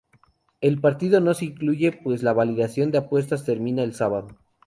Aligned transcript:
El 0.61 0.81
partido 0.81 1.19
no 1.19 1.35
se 1.35 1.45
incluye, 1.45 1.91
pues 1.91 2.23
la 2.23 2.33
validación 2.33 2.89
de 2.89 2.97
apuestas 2.97 3.45
termina 3.45 3.83
el 3.83 3.93
sábado. 3.93 4.29